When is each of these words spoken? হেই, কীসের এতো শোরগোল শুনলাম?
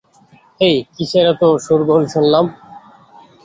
হেই, 0.61 0.75
কীসের 0.95 1.25
এতো 1.33 1.47
শোরগোল 1.65 2.03
শুনলাম? 2.13 2.45